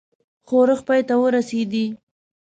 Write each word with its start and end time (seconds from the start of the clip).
ښورښ 0.47 0.79
پای 0.87 1.01
ته 1.07 1.15
ورسېدی. 1.21 1.85